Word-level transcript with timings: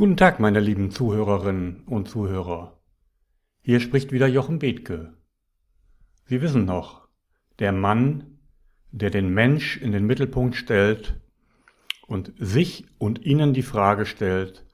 Guten 0.00 0.16
Tag, 0.16 0.40
meine 0.40 0.60
lieben 0.60 0.90
Zuhörerinnen 0.90 1.82
und 1.84 2.08
Zuhörer. 2.08 2.80
Hier 3.60 3.80
spricht 3.80 4.12
wieder 4.12 4.26
Jochen 4.26 4.58
Bethke. 4.58 5.12
Sie 6.24 6.40
wissen 6.40 6.64
noch, 6.64 7.06
der 7.58 7.72
Mann, 7.72 8.38
der 8.92 9.10
den 9.10 9.28
Mensch 9.28 9.76
in 9.76 9.92
den 9.92 10.06
Mittelpunkt 10.06 10.56
stellt 10.56 11.20
und 12.06 12.32
sich 12.38 12.86
und 12.96 13.26
ihnen 13.26 13.52
die 13.52 13.60
Frage 13.60 14.06
stellt, 14.06 14.64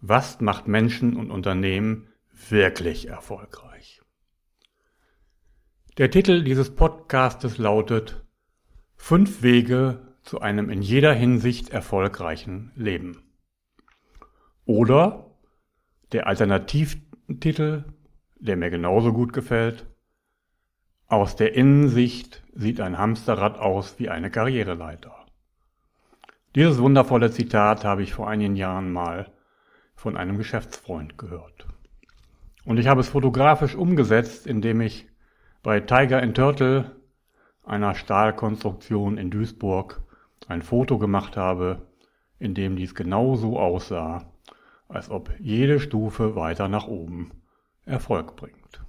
was 0.00 0.40
macht 0.40 0.68
Menschen 0.68 1.18
und 1.18 1.30
Unternehmen 1.30 2.08
wirklich 2.48 3.08
erfolgreich? 3.08 4.00
Der 5.98 6.10
Titel 6.10 6.44
dieses 6.44 6.74
Podcastes 6.74 7.58
lautet 7.58 8.24
Fünf 8.96 9.42
Wege 9.42 10.16
zu 10.22 10.40
einem 10.40 10.70
in 10.70 10.80
jeder 10.80 11.12
Hinsicht 11.12 11.68
erfolgreichen 11.68 12.72
Leben. 12.74 13.21
Oder 14.72 15.26
der 16.12 16.26
Alternativtitel, 16.28 17.84
der 18.40 18.56
mir 18.56 18.70
genauso 18.70 19.12
gut 19.12 19.34
gefällt, 19.34 19.86
aus 21.08 21.36
der 21.36 21.52
Innensicht 21.52 22.42
sieht 22.54 22.80
ein 22.80 22.96
Hamsterrad 22.96 23.58
aus 23.58 23.98
wie 23.98 24.08
eine 24.08 24.30
Karriereleiter. 24.30 25.14
Dieses 26.54 26.78
wundervolle 26.78 27.30
Zitat 27.30 27.84
habe 27.84 28.02
ich 28.02 28.14
vor 28.14 28.30
einigen 28.30 28.56
Jahren 28.56 28.90
mal 28.90 29.30
von 29.94 30.16
einem 30.16 30.38
Geschäftsfreund 30.38 31.18
gehört. 31.18 31.66
Und 32.64 32.78
ich 32.78 32.86
habe 32.86 33.02
es 33.02 33.10
fotografisch 33.10 33.74
umgesetzt, 33.74 34.46
indem 34.46 34.80
ich 34.80 35.06
bei 35.62 35.80
Tiger 35.80 36.22
and 36.22 36.34
Turtle, 36.34 36.92
einer 37.62 37.94
Stahlkonstruktion 37.94 39.18
in 39.18 39.30
Duisburg, 39.30 40.00
ein 40.48 40.62
Foto 40.62 40.96
gemacht 40.96 41.36
habe, 41.36 41.88
in 42.38 42.54
dem 42.54 42.76
dies 42.76 42.94
genau 42.94 43.36
so 43.36 43.60
aussah, 43.60 44.31
als 44.92 45.10
ob 45.10 45.32
jede 45.38 45.80
Stufe 45.80 46.36
weiter 46.36 46.68
nach 46.68 46.86
oben 46.86 47.32
Erfolg 47.84 48.36
bringt. 48.36 48.84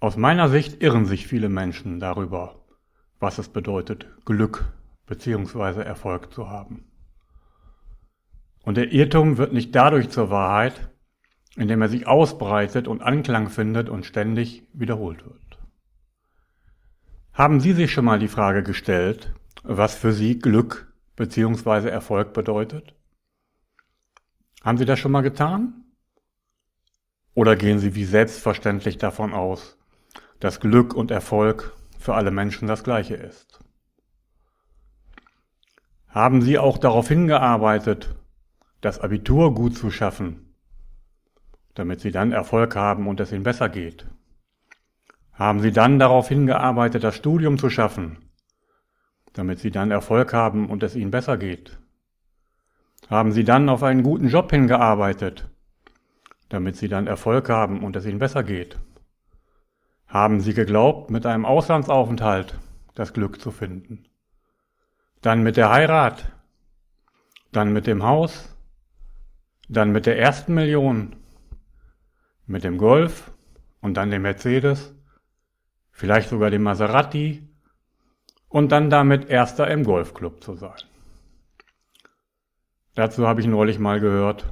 Aus 0.00 0.16
meiner 0.16 0.48
Sicht 0.48 0.82
irren 0.82 1.06
sich 1.06 1.26
viele 1.26 1.48
Menschen 1.48 1.98
darüber, 1.98 2.64
was 3.18 3.38
es 3.38 3.48
bedeutet, 3.48 4.06
Glück 4.24 4.72
bzw. 5.06 5.82
Erfolg 5.82 6.32
zu 6.32 6.48
haben. 6.48 6.84
Und 8.62 8.76
der 8.76 8.92
Irrtum 8.92 9.38
wird 9.38 9.52
nicht 9.52 9.74
dadurch 9.74 10.10
zur 10.10 10.30
Wahrheit, 10.30 10.90
indem 11.56 11.82
er 11.82 11.88
sich 11.88 12.06
ausbreitet 12.06 12.86
und 12.86 13.02
Anklang 13.02 13.48
findet 13.48 13.88
und 13.88 14.06
ständig 14.06 14.68
wiederholt 14.72 15.24
wird. 15.24 15.58
Haben 17.32 17.60
Sie 17.60 17.72
sich 17.72 17.92
schon 17.92 18.04
mal 18.04 18.18
die 18.18 18.28
Frage 18.28 18.62
gestellt, 18.62 19.34
was 19.64 19.96
für 19.96 20.12
Sie 20.12 20.38
Glück 20.38 20.92
bzw. 21.16 21.88
Erfolg 21.88 22.32
bedeutet? 22.32 22.97
Haben 24.62 24.78
Sie 24.78 24.84
das 24.84 24.98
schon 24.98 25.12
mal 25.12 25.22
getan? 25.22 25.84
Oder 27.34 27.54
gehen 27.54 27.78
Sie 27.78 27.94
wie 27.94 28.04
selbstverständlich 28.04 28.98
davon 28.98 29.32
aus, 29.32 29.78
dass 30.40 30.60
Glück 30.60 30.94
und 30.94 31.10
Erfolg 31.10 31.76
für 31.98 32.14
alle 32.14 32.30
Menschen 32.30 32.66
das 32.66 32.82
gleiche 32.82 33.14
ist? 33.14 33.60
Haben 36.08 36.42
Sie 36.42 36.58
auch 36.58 36.78
darauf 36.78 37.06
hingearbeitet, 37.08 38.16
das 38.80 38.98
Abitur 38.98 39.54
gut 39.54 39.76
zu 39.76 39.90
schaffen, 39.90 40.54
damit 41.74 42.00
Sie 42.00 42.10
dann 42.10 42.32
Erfolg 42.32 42.74
haben 42.74 43.06
und 43.06 43.20
es 43.20 43.30
Ihnen 43.30 43.44
besser 43.44 43.68
geht? 43.68 44.06
Haben 45.32 45.60
Sie 45.60 45.70
dann 45.70 46.00
darauf 46.00 46.28
hingearbeitet, 46.28 47.04
das 47.04 47.14
Studium 47.14 47.58
zu 47.58 47.70
schaffen, 47.70 48.18
damit 49.34 49.60
Sie 49.60 49.70
dann 49.70 49.92
Erfolg 49.92 50.32
haben 50.32 50.68
und 50.68 50.82
es 50.82 50.96
Ihnen 50.96 51.12
besser 51.12 51.36
geht? 51.36 51.78
Haben 53.08 53.32
Sie 53.32 53.44
dann 53.44 53.70
auf 53.70 53.82
einen 53.82 54.02
guten 54.02 54.28
Job 54.28 54.50
hingearbeitet, 54.50 55.48
damit 56.50 56.76
Sie 56.76 56.88
dann 56.88 57.06
Erfolg 57.06 57.48
haben 57.48 57.82
und 57.82 57.96
es 57.96 58.04
Ihnen 58.04 58.18
besser 58.18 58.42
geht? 58.42 58.78
Haben 60.06 60.40
Sie 60.40 60.52
geglaubt, 60.52 61.10
mit 61.10 61.24
einem 61.24 61.46
Auslandsaufenthalt 61.46 62.58
das 62.94 63.14
Glück 63.14 63.40
zu 63.40 63.50
finden? 63.50 64.04
Dann 65.22 65.42
mit 65.42 65.56
der 65.56 65.70
Heirat, 65.70 66.30
dann 67.50 67.72
mit 67.72 67.86
dem 67.86 68.02
Haus, 68.02 68.54
dann 69.70 69.90
mit 69.90 70.04
der 70.04 70.18
ersten 70.18 70.52
Million, 70.52 71.16
mit 72.46 72.62
dem 72.62 72.76
Golf 72.76 73.30
und 73.80 73.96
dann 73.96 74.10
dem 74.10 74.22
Mercedes, 74.22 74.94
vielleicht 75.92 76.28
sogar 76.28 76.50
dem 76.50 76.62
Maserati 76.62 77.48
und 78.48 78.70
dann 78.70 78.90
damit 78.90 79.30
Erster 79.30 79.68
im 79.70 79.84
Golfclub 79.84 80.42
zu 80.42 80.54
sein. 80.54 80.76
Dazu 82.98 83.28
habe 83.28 83.40
ich 83.40 83.46
neulich 83.46 83.78
mal 83.78 84.00
gehört, 84.00 84.44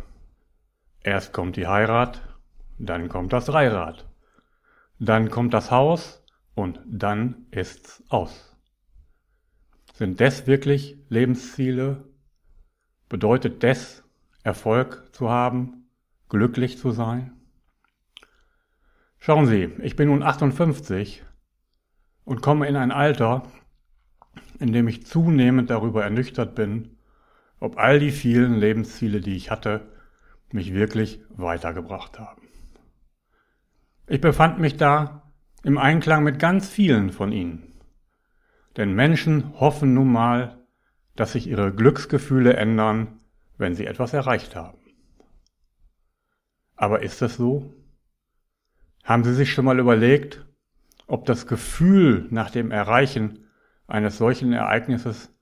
erst 1.03 1.33
kommt 1.33 1.57
die 1.57 1.67
Heirat, 1.67 2.23
dann 2.79 3.09
kommt 3.09 3.33
das 3.33 3.47
Dreirad, 3.47 4.09
dann 5.01 5.31
kommt 5.31 5.53
das 5.53 5.73
Haus 5.73 6.23
und 6.55 6.79
dann 6.87 7.49
ist's 7.51 8.05
aus. 8.09 8.57
Sind 9.95 10.21
das 10.21 10.47
wirklich 10.47 10.97
Lebensziele? 11.09 12.05
Bedeutet 13.09 13.65
das 13.65 14.05
Erfolg 14.45 15.09
zu 15.11 15.29
haben, 15.29 15.89
glücklich 16.29 16.79
zu 16.79 16.93
sein? 16.93 17.33
Schauen 19.19 19.47
Sie, 19.47 19.73
ich 19.83 19.97
bin 19.97 20.07
nun 20.07 20.23
58 20.23 21.25
und 22.23 22.43
komme 22.43 22.69
in 22.69 22.77
ein 22.77 22.93
Alter, 22.93 23.43
in 24.61 24.73
dem 24.73 24.87
ich 24.87 25.05
zunehmend 25.05 25.69
darüber 25.69 26.05
ernüchtert 26.05 26.55
bin, 26.55 26.96
ob 27.67 27.79
all 27.79 27.99
die 27.99 28.13
vielen 28.13 28.55
Lebensziele, 28.55 29.21
die 29.21 29.35
ich 29.35 29.51
hatte, 29.51 29.89
mich 30.53 30.73
wirklich 30.73 31.21
weitergebracht 31.31 32.21
haben. 32.21 32.43
Ich 34.07 34.21
befand 34.21 34.61
mich 34.61 34.77
da 34.77 35.33
im 35.65 35.77
Einklang 35.77 36.23
mit 36.23 36.39
ganz 36.39 36.69
vielen 36.69 37.11
von 37.11 37.33
ihnen. 37.33 37.75
Denn 38.77 38.93
Menschen 38.93 39.59
hoffen 39.59 39.95
nun 39.95 40.13
mal, 40.13 40.65
dass 41.17 41.33
sich 41.33 41.49
ihre 41.49 41.73
Glücksgefühle 41.73 42.55
ändern, 42.55 43.19
wenn 43.59 43.75
sie 43.75 43.87
etwas 43.87 44.13
erreicht 44.13 44.55
haben. 44.55 44.79
Aber 46.77 47.03
ist 47.03 47.21
es 47.21 47.37
so? 47.37 47.75
Haben 49.03 49.25
Sie 49.25 49.35
sich 49.35 49.53
schon 49.53 49.65
mal 49.65 49.81
überlegt, 49.81 50.47
ob 51.09 51.27
das 51.27 51.49
Gefühl 51.49 52.29
nach 52.31 52.51
dem 52.51 52.71
Erreichen 52.71 53.49
eines 53.89 54.19
solchen 54.19 54.53
Ereignisses 54.53 55.36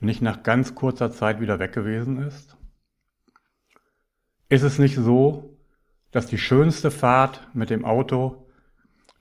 nicht 0.00 0.22
nach 0.22 0.42
ganz 0.42 0.74
kurzer 0.74 1.10
Zeit 1.10 1.40
wieder 1.40 1.58
weg 1.58 1.72
gewesen 1.72 2.18
ist? 2.22 2.56
Ist 4.48 4.62
es 4.62 4.78
nicht 4.78 4.96
so, 4.96 5.56
dass 6.10 6.26
die 6.26 6.38
schönste 6.38 6.90
Fahrt 6.90 7.48
mit 7.54 7.70
dem 7.70 7.84
Auto 7.84 8.48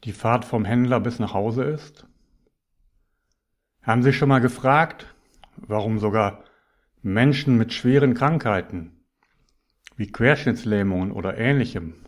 die 0.03 0.13
Fahrt 0.13 0.45
vom 0.45 0.65
Händler 0.65 0.99
bis 0.99 1.19
nach 1.19 1.33
Hause 1.33 1.63
ist? 1.65 2.07
Haben 3.83 4.03
Sie 4.03 4.13
schon 4.13 4.29
mal 4.29 4.39
gefragt, 4.39 5.13
warum 5.55 5.99
sogar 5.99 6.43
Menschen 7.01 7.57
mit 7.57 7.73
schweren 7.73 8.13
Krankheiten 8.13 9.05
wie 9.95 10.11
Querschnittslähmungen 10.11 11.11
oder 11.11 11.37
ähnlichem 11.37 12.05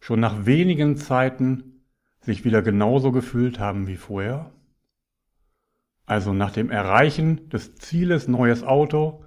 schon 0.00 0.20
nach 0.20 0.46
wenigen 0.46 0.96
Zeiten 0.96 1.84
sich 2.20 2.44
wieder 2.44 2.62
genauso 2.62 3.12
gefühlt 3.12 3.58
haben 3.58 3.86
wie 3.86 3.96
vorher? 3.96 4.52
Also 6.08 6.32
nach 6.32 6.52
dem 6.52 6.70
Erreichen 6.70 7.50
des 7.50 7.74
Zieles 7.74 8.28
neues 8.28 8.62
Auto 8.62 9.26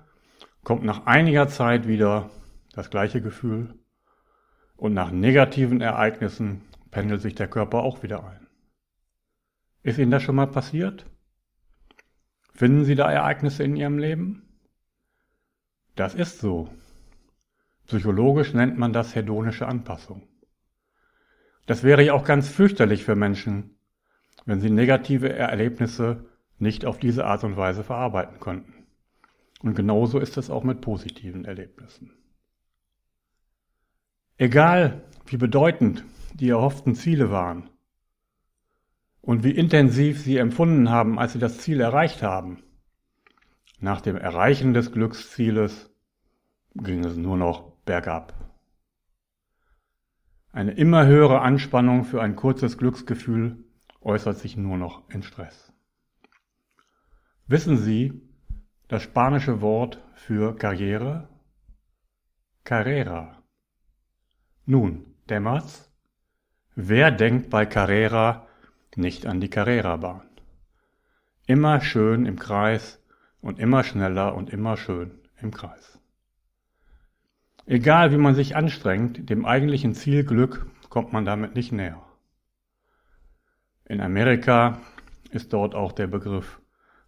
kommt 0.64 0.84
nach 0.84 1.06
einiger 1.06 1.48
Zeit 1.48 1.88
wieder 1.88 2.32
das 2.74 2.90
gleiche 2.90 3.22
Gefühl 3.22 3.76
und 4.78 4.96
nach 4.96 5.12
negativen 5.12 5.80
Ereignissen 5.80 6.64
pendelt 6.90 7.22
sich 7.22 7.36
der 7.36 7.48
Körper 7.48 7.84
auch 7.84 8.02
wieder 8.02 8.26
ein. 8.26 8.48
Ist 9.84 10.00
Ihnen 10.00 10.10
das 10.10 10.24
schon 10.24 10.34
mal 10.34 10.48
passiert? 10.48 11.06
Finden 12.56 12.84
Sie 12.84 12.96
da 12.96 13.12
Ereignisse 13.12 13.64
in 13.64 13.76
Ihrem 13.76 14.00
Leben? 14.00 14.60
Das 15.96 16.16
ist 16.16 16.40
so. 16.40 16.68
Psychologisch 17.86 18.56
nennt 18.56 18.80
man 18.80 18.92
das 18.92 19.14
hedonische 19.14 19.68
Anpassung. 19.68 20.28
Das 21.68 21.84
wäre 21.84 22.04
ja 22.04 22.14
auch 22.14 22.26
ganz 22.26 22.50
fürchterlich 22.50 23.04
für 23.04 23.16
Menschen, 23.16 23.78
wenn 24.46 24.62
sie 24.62 24.72
negative 24.72 25.32
Erlebnisse 25.32 26.31
nicht 26.62 26.86
auf 26.86 27.00
diese 27.00 27.26
Art 27.26 27.44
und 27.44 27.58
Weise 27.58 27.84
verarbeiten 27.84 28.40
konnten. 28.40 28.86
Und 29.62 29.76
genauso 29.76 30.20
ist 30.20 30.38
es 30.38 30.50
auch 30.50 30.64
mit 30.64 30.82
positiven 30.82 31.46
Erlebnissen. 31.46 32.12
Egal, 34.38 35.04
wie 35.26 35.38
bedeutend 35.38 36.04
die 36.34 36.50
erhofften 36.50 36.96
Ziele 36.96 37.32
waren 37.32 37.70
und 39.22 39.44
wie 39.44 39.52
intensiv 39.52 40.20
sie 40.20 40.38
empfunden 40.38 40.90
haben, 40.90 41.20
als 41.20 41.34
sie 41.34 41.40
das 41.40 41.60
Ziel 41.60 41.80
erreicht 41.80 42.24
haben, 42.24 42.64
nach 43.80 44.02
dem 44.02 44.16
Erreichen 44.16 44.74
des 44.74 44.92
Glückszieles 44.92 45.92
ging 46.76 47.04
es 47.04 47.16
nur 47.16 47.38
noch 47.38 47.72
bergab. 47.86 48.34
Eine 50.52 50.72
immer 50.72 51.06
höhere 51.06 51.42
Anspannung 51.42 52.04
für 52.04 52.22
ein 52.22 52.36
kurzes 52.36 52.78
Glücksgefühl 52.78 53.64
äußert 54.02 54.38
sich 54.38 54.58
nur 54.58 54.78
noch 54.78 55.10
in 55.10 55.24
Stress. 55.24 55.72
Wissen 57.52 57.76
Sie, 57.76 58.14
das 58.88 59.04
spanische 59.04 59.60
Wort 59.60 60.02
für 60.14 60.56
Karriere? 60.56 61.28
Carrera. 62.64 63.44
Nun, 64.66 65.16
dämmert's? 65.30 65.92
Wer 66.76 67.12
denkt 67.12 67.50
bei 67.50 67.66
Carrera 67.66 68.48
nicht 68.96 69.26
an 69.26 69.42
die 69.42 69.50
Carrera-Bahn? 69.50 70.30
Immer 71.46 71.82
schön 71.82 72.26
im 72.26 72.40
Kreis 72.40 73.04
und 73.42 73.60
immer 73.60 73.84
schneller 73.84 74.34
und 74.34 74.50
immer 74.50 74.78
schön 74.78 75.20
im 75.42 75.52
Kreis. 75.52 76.00
Egal 77.66 78.14
wie 78.14 78.18
man 78.26 78.34
sich 78.34 78.56
anstrengt, 78.56 79.30
dem 79.30 79.44
eigentlichen 79.44 79.94
Ziel 79.94 80.24
Glück 80.24 80.68
kommt 80.88 81.12
man 81.12 81.26
damit 81.26 81.56
nicht 81.56 81.74
näher. 81.74 82.02
In 83.84 84.00
Amerika 84.00 84.80
ist 85.32 85.52
dort 85.52 85.76
auch 85.76 85.92
der 85.92 86.08
Begriff 86.08 86.61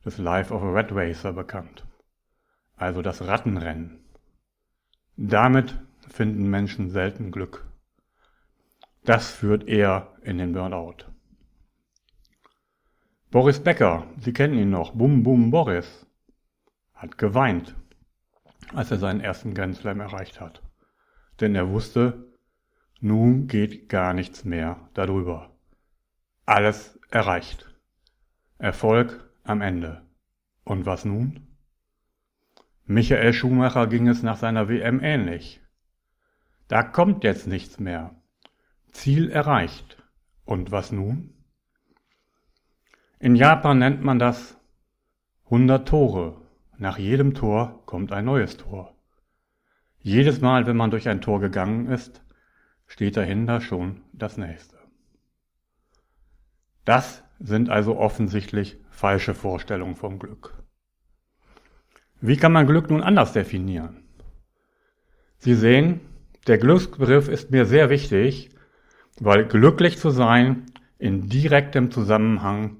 des 0.06 0.18
Life 0.18 0.54
of 0.54 0.62
a 0.62 0.72
Red 0.72 0.92
Racer 0.92 1.34
bekannt, 1.34 1.86
also 2.76 3.02
das 3.02 3.22
Rattenrennen. 3.22 4.04
Damit 5.16 5.80
finden 6.10 6.50
Menschen 6.50 6.90
selten 6.90 7.32
Glück. 7.32 7.66
Das 9.04 9.32
führt 9.32 9.68
eher 9.68 10.14
in 10.22 10.38
den 10.38 10.54
Burnout. 10.54 11.06
Boris 13.32 13.60
Becker, 13.60 14.08
Sie 14.20 14.34
kennen 14.34 14.58
ihn 14.58 14.70
noch, 14.70 14.92
Bum 14.92 15.24
Bum 15.24 15.52
Boris, 15.52 16.06
hat 16.94 17.18
geweint, 17.18 17.76
als 18.74 18.92
er 18.92 18.98
seinen 18.98 19.22
ersten 19.22 19.54
Grand 19.54 19.76
Slam 19.76 20.00
erreicht 20.00 20.40
hat. 20.40 20.62
Denn 21.40 21.56
er 21.56 21.70
wusste, 21.70 22.32
nun 23.00 23.48
geht 23.48 23.90
gar 23.90 24.14
nichts 24.14 24.46
mehr 24.46 24.90
darüber. 24.94 25.50
Alles 26.46 27.00
erreicht. 27.10 27.70
Erfolg 28.58 29.33
am 29.44 29.62
Ende. 29.62 30.02
Und 30.64 30.86
was 30.86 31.06
nun? 31.06 31.48
Michael 32.86 33.34
Schumacher 33.34 33.88
ging 33.88 34.08
es 34.08 34.24
nach 34.24 34.38
seiner 34.38 34.68
WM 34.70 35.00
ähnlich. 35.02 35.62
Da 36.68 36.84
kommt 36.84 37.24
jetzt 37.24 37.48
nichts 37.48 37.80
mehr. 37.80 38.16
Ziel 38.92 39.30
erreicht. 39.30 40.02
Und 40.46 40.72
was 40.72 40.92
nun? 40.92 41.34
In 43.20 43.36
Japan 43.36 43.80
nennt 43.80 44.04
man 44.04 44.20
das 44.20 44.60
100 45.46 45.88
Tore. 45.88 46.42
Nach 46.78 46.98
jedem 46.98 47.34
Tor 47.34 47.86
kommt 47.86 48.12
ein 48.12 48.26
neues 48.26 48.58
Tor. 48.58 48.96
Jedes 50.00 50.42
Mal, 50.42 50.68
wenn 50.68 50.76
man 50.76 50.92
durch 50.92 51.08
ein 51.08 51.22
Tor 51.22 51.40
gegangen 51.40 51.88
ist, 51.88 52.22
steht 52.88 53.16
dahinter 53.16 53.62
schon 53.62 54.02
das 54.12 54.38
nächste. 54.38 54.78
Das 56.84 57.24
sind 57.40 57.70
also 57.70 57.98
offensichtlich 57.98 58.83
falsche 58.94 59.34
Vorstellungen 59.34 59.96
vom 59.96 60.20
Glück. 60.20 60.54
Wie 62.22 62.38
kann 62.38 62.54
man 62.54 62.68
Glück 62.68 62.90
nun 62.90 63.02
anders 63.02 63.34
definieren? 63.34 64.04
Sie 65.40 65.56
sehen, 65.56 66.00
der 66.48 66.58
Glücksbegriff 66.58 67.28
ist 67.28 67.52
mir 67.52 67.66
sehr 67.66 67.90
wichtig, 67.90 68.52
weil 69.20 69.46
glücklich 69.46 69.98
zu 69.98 70.10
sein 70.10 70.68
in 70.98 71.28
direktem 71.28 71.92
Zusammenhang 71.92 72.78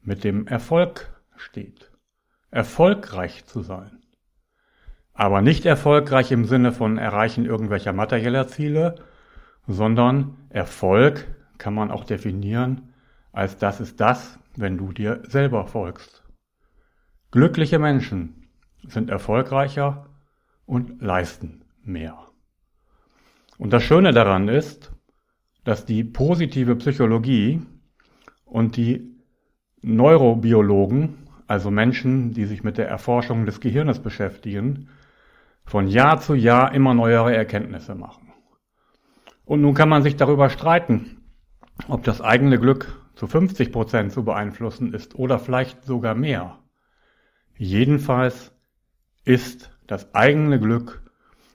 mit 0.00 0.24
dem 0.24 0.46
Erfolg 0.46 1.12
steht. 1.36 1.90
Erfolgreich 2.50 3.44
zu 3.44 3.60
sein. 3.60 4.02
Aber 5.12 5.42
nicht 5.42 5.66
erfolgreich 5.66 6.32
im 6.32 6.44
Sinne 6.44 6.72
von 6.72 6.96
Erreichen 6.96 7.44
irgendwelcher 7.44 7.92
materieller 7.92 8.48
Ziele, 8.48 8.94
sondern 9.66 10.36
Erfolg 10.48 11.26
kann 11.58 11.74
man 11.74 11.90
auch 11.90 12.04
definieren 12.04 12.94
als 13.34 13.58
das 13.58 13.80
ist 13.80 14.00
das, 14.00 14.38
wenn 14.56 14.78
du 14.78 14.92
dir 14.92 15.22
selber 15.26 15.66
folgst. 15.66 16.22
Glückliche 17.30 17.78
Menschen 17.78 18.48
sind 18.86 19.10
erfolgreicher 19.10 20.06
und 20.66 21.02
leisten 21.02 21.64
mehr. 21.82 22.18
Und 23.58 23.72
das 23.72 23.82
Schöne 23.82 24.12
daran 24.12 24.48
ist, 24.48 24.92
dass 25.64 25.86
die 25.86 26.04
positive 26.04 26.76
Psychologie 26.76 27.62
und 28.44 28.76
die 28.76 29.14
Neurobiologen, 29.82 31.28
also 31.46 31.70
Menschen, 31.70 32.32
die 32.32 32.46
sich 32.46 32.62
mit 32.62 32.78
der 32.78 32.88
Erforschung 32.88 33.46
des 33.46 33.60
Gehirnes 33.60 34.00
beschäftigen, 34.00 34.88
von 35.64 35.88
Jahr 35.88 36.20
zu 36.20 36.34
Jahr 36.34 36.74
immer 36.74 36.94
neuere 36.94 37.34
Erkenntnisse 37.34 37.94
machen. 37.94 38.32
Und 39.44 39.60
nun 39.60 39.74
kann 39.74 39.88
man 39.88 40.02
sich 40.02 40.16
darüber 40.16 40.50
streiten, 40.50 41.22
ob 41.88 42.04
das 42.04 42.20
eigene 42.20 42.58
Glück 42.58 43.03
zu 43.14 43.26
50 43.26 43.72
Prozent 43.72 44.12
zu 44.12 44.24
beeinflussen 44.24 44.92
ist 44.92 45.14
oder 45.14 45.38
vielleicht 45.38 45.84
sogar 45.84 46.14
mehr. 46.14 46.58
Jedenfalls 47.56 48.52
ist 49.24 49.70
das 49.86 50.14
eigene 50.14 50.58
Glück 50.58 51.02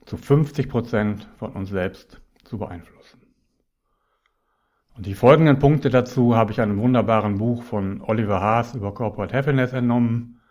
zu 0.06 0.18
50 0.18 0.70
Prozent 0.70 1.28
von 1.38 1.54
uns 1.54 1.70
selbst 1.70 2.22
zu 2.44 2.58
beeinflussen. 2.58 3.20
Und 4.96 5.06
die 5.06 5.14
folgenden 5.14 5.60
Punkte 5.60 5.90
dazu 5.90 6.36
habe 6.36 6.52
ich 6.52 6.62
einem 6.62 6.80
wunderbaren 6.80 7.38
Buch 7.38 7.64
von 7.64 8.02
Oliver 8.02 8.42
Haas 8.42 8.76
über 8.76 8.94
Corporate 8.94 9.36
Happiness 9.36 9.72
entnommen. 9.72 10.42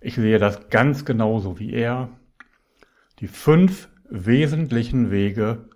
Ich 0.00 0.14
sehe 0.14 0.38
das 0.38 0.68
ganz 0.70 1.04
genauso 1.04 1.58
wie 1.58 1.72
er. 1.72 2.08
Die 3.18 3.26
fünf 3.26 3.88
wesentlichen 4.08 5.10
Wege, 5.10 5.68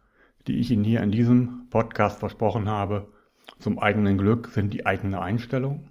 die 0.47 0.59
ich 0.59 0.71
Ihnen 0.71 0.85
hier 0.85 1.03
in 1.03 1.11
diesem 1.11 1.69
Podcast 1.71 2.19
versprochen 2.19 2.69
habe, 2.69 3.13
zum 3.59 3.79
eigenen 3.79 4.19
Glück 4.19 4.49
sind 4.49 4.75
die 4.75 4.87
eigene 4.87 5.21
Einstellung. 5.21 5.89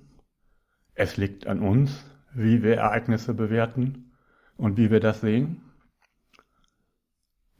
Es 0.95 1.17
liegt 1.17 1.47
an 1.47 1.59
uns, 1.59 2.05
wie 2.33 2.63
wir 2.63 2.75
Ereignisse 2.77 3.33
bewerten 3.33 4.11
und 4.57 4.77
wie 4.77 4.91
wir 4.91 4.99
das 4.99 5.21
sehen. 5.21 5.61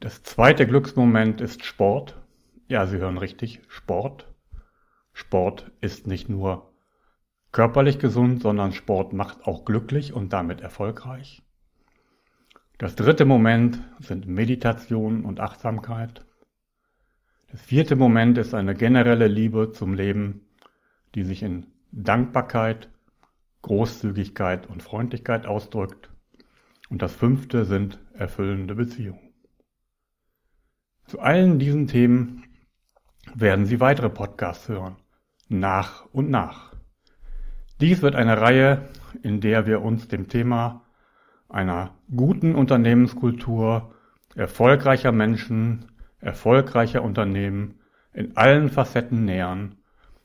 Das 0.00 0.22
zweite 0.22 0.66
Glücksmoment 0.66 1.40
ist 1.40 1.64
Sport. 1.64 2.20
Ja, 2.68 2.86
Sie 2.86 2.98
hören 2.98 3.18
richtig, 3.18 3.60
Sport. 3.68 4.32
Sport 5.12 5.70
ist 5.80 6.06
nicht 6.06 6.28
nur 6.28 6.72
körperlich 7.52 7.98
gesund, 7.98 8.42
sondern 8.42 8.72
Sport 8.72 9.12
macht 9.12 9.46
auch 9.46 9.64
glücklich 9.64 10.12
und 10.12 10.32
damit 10.32 10.60
erfolgreich. 10.60 11.42
Das 12.78 12.96
dritte 12.96 13.24
Moment 13.24 13.80
sind 14.00 14.26
Meditation 14.26 15.24
und 15.24 15.38
Achtsamkeit. 15.38 16.23
Das 17.54 17.62
vierte 17.62 17.94
Moment 17.94 18.36
ist 18.36 18.52
eine 18.52 18.74
generelle 18.74 19.28
Liebe 19.28 19.70
zum 19.70 19.94
Leben, 19.94 20.40
die 21.14 21.22
sich 21.22 21.44
in 21.44 21.68
Dankbarkeit, 21.92 22.90
Großzügigkeit 23.62 24.66
und 24.68 24.82
Freundlichkeit 24.82 25.46
ausdrückt. 25.46 26.10
Und 26.90 27.00
das 27.00 27.14
fünfte 27.14 27.64
sind 27.64 28.00
erfüllende 28.12 28.74
Beziehungen. 28.74 29.34
Zu 31.06 31.20
allen 31.20 31.60
diesen 31.60 31.86
Themen 31.86 32.42
werden 33.36 33.66
Sie 33.66 33.78
weitere 33.78 34.10
Podcasts 34.10 34.68
hören, 34.68 34.96
nach 35.48 36.06
und 36.06 36.30
nach. 36.30 36.74
Dies 37.80 38.02
wird 38.02 38.16
eine 38.16 38.40
Reihe, 38.40 38.88
in 39.22 39.40
der 39.40 39.64
wir 39.64 39.80
uns 39.80 40.08
dem 40.08 40.26
Thema 40.26 40.82
einer 41.48 41.94
guten 42.16 42.56
Unternehmenskultur, 42.56 43.94
erfolgreicher 44.34 45.12
Menschen, 45.12 45.93
erfolgreicher 46.24 47.02
Unternehmen 47.02 47.80
in 48.12 48.36
allen 48.36 48.70
Facetten 48.70 49.24
nähern 49.24 49.76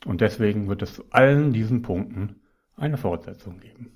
und 0.06 0.22
deswegen 0.22 0.68
wird 0.68 0.82
es 0.82 0.94
zu 0.94 1.04
allen 1.12 1.52
diesen 1.54 1.82
Punkten 1.82 2.42
eine 2.76 2.98
Fortsetzung 2.98 3.60
geben. 3.60 3.92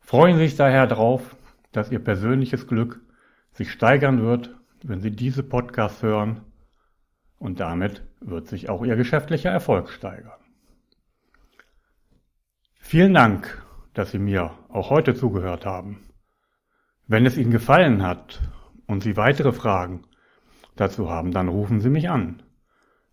Freuen 0.00 0.36
Sie 0.36 0.44
sich 0.44 0.56
daher 0.56 0.86
darauf, 0.86 1.36
dass 1.72 1.90
Ihr 1.90 1.98
persönliches 1.98 2.66
Glück 2.66 3.00
sich 3.52 3.70
steigern 3.72 4.22
wird, 4.22 4.54
wenn 4.82 5.00
Sie 5.00 5.10
diese 5.10 5.42
Podcasts 5.42 6.02
hören 6.02 6.42
und 7.38 7.60
damit 7.60 8.02
wird 8.20 8.46
sich 8.46 8.68
auch 8.68 8.84
Ihr 8.84 8.96
geschäftlicher 8.96 9.50
Erfolg 9.50 9.90
steigern. 9.90 10.38
Vielen 12.74 13.14
Dank, 13.14 13.64
dass 13.94 14.10
Sie 14.10 14.18
mir 14.18 14.52
auch 14.68 14.90
heute 14.90 15.14
zugehört 15.14 15.66
haben. 15.66 16.02
Wenn 17.06 17.26
es 17.26 17.36
Ihnen 17.36 17.50
gefallen 17.50 18.02
hat 18.02 18.40
und 18.86 19.02
Sie 19.02 19.16
weitere 19.16 19.52
Fragen 19.52 20.04
dazu 20.76 21.10
haben, 21.10 21.32
dann 21.32 21.48
rufen 21.48 21.80
Sie 21.80 21.90
mich 21.90 22.10
an. 22.10 22.42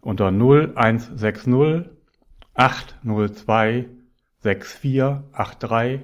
Unter 0.02 0.32
0160 0.32 1.90
802 2.54 3.90
6483 4.40 6.02